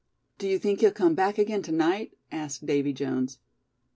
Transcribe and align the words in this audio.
"Do 0.39 0.47
you 0.47 0.57
think 0.57 0.79
he'll 0.79 0.89
come 0.89 1.13
back 1.13 1.37
again 1.37 1.61
to 1.61 1.71
night?" 1.71 2.17
asked 2.31 2.65
Davy 2.65 2.91
Jones. 2.91 3.37